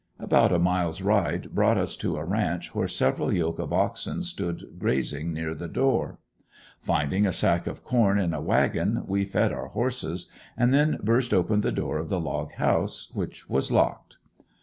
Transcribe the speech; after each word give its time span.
About 0.17 0.51
a 0.51 0.57
mile's 0.57 1.03
ride 1.03 1.53
brought 1.53 1.77
us 1.77 1.95
to 1.97 2.17
a 2.17 2.25
ranch 2.25 2.73
where 2.73 2.87
several 2.87 3.31
yoke 3.31 3.59
of 3.59 3.71
oxen 3.71 4.23
stood 4.23 4.79
grazing, 4.79 5.31
near 5.31 5.53
the 5.53 5.67
door. 5.67 6.17
Finding 6.79 7.27
a 7.27 7.31
sack 7.31 7.67
of 7.67 7.83
corn 7.83 8.17
in 8.17 8.33
a 8.33 8.41
wagon 8.41 9.03
we 9.05 9.25
fed 9.25 9.53
our 9.53 9.67
horses 9.67 10.27
and 10.57 10.73
then 10.73 10.97
burst 11.03 11.35
open 11.35 11.61
the 11.61 11.71
door 11.71 11.99
of 11.99 12.09
the 12.09 12.19
log 12.19 12.53
house, 12.53 13.11
which 13.13 13.47
was 13.47 13.71
locked. 13.71 14.17